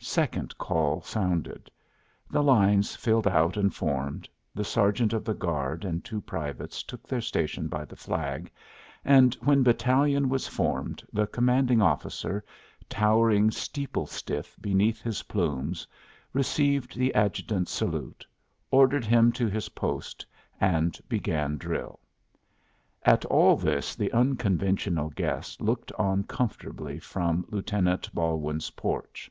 Second 0.00 0.56
call 0.58 1.00
sounded; 1.00 1.68
the 2.30 2.42
lines 2.42 2.94
filed 2.94 3.26
out 3.26 3.56
and 3.56 3.74
formed, 3.74 4.28
the 4.54 4.64
sergeant 4.64 5.12
of 5.12 5.24
the 5.24 5.34
guard 5.34 5.84
and 5.84 6.04
two 6.04 6.20
privates 6.20 6.84
took 6.84 7.06
their 7.06 7.20
station 7.20 7.66
by 7.66 7.84
the 7.84 7.96
flag, 7.96 8.48
and 9.04 9.34
when 9.42 9.64
battalion 9.64 10.28
was 10.28 10.46
formed 10.46 11.02
the 11.12 11.26
commanding 11.26 11.82
officer, 11.82 12.44
towering 12.88 13.50
steeple 13.50 14.06
stiff 14.06 14.56
beneath 14.60 15.02
his 15.02 15.24
plumes, 15.24 15.84
received 16.32 16.96
the 16.96 17.12
adjutant's 17.12 17.72
salute, 17.72 18.24
ordered 18.70 19.04
him 19.04 19.32
to 19.32 19.48
his 19.48 19.70
post, 19.70 20.24
and 20.60 21.00
began 21.08 21.56
drill. 21.58 21.98
At 23.02 23.24
all 23.24 23.56
this 23.56 23.96
the 23.96 24.12
unconventional 24.12 25.10
guest 25.10 25.60
looked 25.60 25.90
on 25.98 26.22
comfortably 26.22 27.00
from 27.00 27.44
Lieutenant 27.50 28.14
Balwin's 28.14 28.70
porch. 28.70 29.28